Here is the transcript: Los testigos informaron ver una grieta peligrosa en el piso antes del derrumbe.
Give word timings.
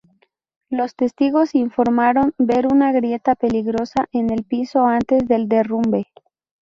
Los 0.71 0.95
testigos 0.95 1.53
informaron 1.53 2.33
ver 2.39 2.65
una 2.65 2.91
grieta 2.91 3.35
peligrosa 3.35 4.09
en 4.11 4.31
el 4.31 4.43
piso 4.43 4.85
antes 4.87 5.27
del 5.27 5.47
derrumbe. 5.47 6.07